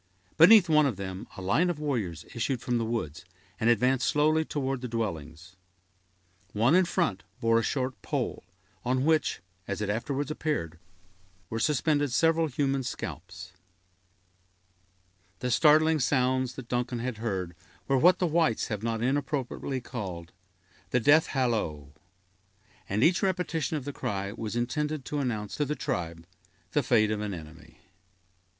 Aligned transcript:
Beneath 0.35 0.67
one 0.67 0.87
of 0.87 0.95
them, 0.97 1.27
a 1.37 1.43
line 1.43 1.69
of 1.69 1.77
warriors 1.77 2.25
issued 2.33 2.59
from 2.59 2.79
the 2.79 2.85
woods, 2.85 3.23
and 3.59 3.69
advanced 3.69 4.07
slowly 4.07 4.43
toward 4.43 4.81
the 4.81 4.87
dwellings. 4.87 5.55
One 6.53 6.73
in 6.73 6.85
front 6.85 7.21
bore 7.39 7.59
a 7.59 7.63
short 7.63 8.01
pole, 8.01 8.43
on 8.83 9.05
which, 9.05 9.41
as 9.67 9.79
it 9.79 9.91
afterwards 9.91 10.31
appeared, 10.31 10.79
were 11.51 11.59
suspended 11.59 12.11
several 12.11 12.47
human 12.47 12.81
scalps. 12.81 13.51
The 15.37 15.51
startling 15.51 15.99
sounds 15.99 16.53
that 16.53 16.67
Duncan 16.67 16.97
had 16.97 17.17
heard 17.17 17.55
were 17.87 17.99
what 17.99 18.17
the 18.17 18.25
whites 18.25 18.69
have 18.69 18.81
not 18.81 19.03
inappropriately 19.03 19.81
called 19.81 20.31
the 20.89 20.99
"death 20.99 21.27
hallo"; 21.27 21.93
and 22.89 23.03
each 23.03 23.21
repetition 23.21 23.77
of 23.77 23.85
the 23.85 23.93
cry 23.93 24.31
was 24.31 24.55
intended 24.55 25.05
to 25.05 25.19
announce 25.19 25.57
to 25.57 25.65
the 25.65 25.75
tribe 25.75 26.25
the 26.71 26.81
fate 26.81 27.11
of 27.11 27.21
an 27.21 27.35
enemy. 27.35 27.77